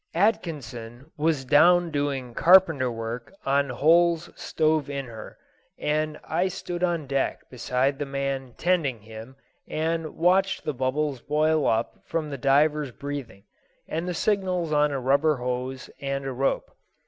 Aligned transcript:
Atkinson 0.15 1.11
was 1.15 1.45
down 1.45 1.91
doing 1.91 2.33
carpenter 2.33 2.89
work 2.91 3.31
on 3.45 3.69
holes 3.69 4.31
stove 4.35 4.89
in 4.89 5.05
her, 5.05 5.37
and 5.77 6.19
I 6.23 6.47
stood 6.47 6.83
on 6.83 7.05
deck 7.05 7.47
beside 7.51 7.99
the 7.99 8.05
man 8.07 8.55
"tending" 8.57 9.01
him, 9.01 9.35
and 9.67 10.15
watched 10.15 10.63
the 10.63 10.73
bubbles 10.73 11.21
boil 11.21 11.67
up 11.67 12.01
from 12.03 12.31
the 12.31 12.39
diver's 12.39 12.89
breathing, 12.89 13.43
and 13.87 14.07
the 14.07 14.15
signals 14.15 14.73
on 14.73 14.89
a 14.91 14.99
rubber 14.99 15.37
hose 15.37 15.87
and 15.99 16.25
a 16.25 16.31
rope. 16.33 16.71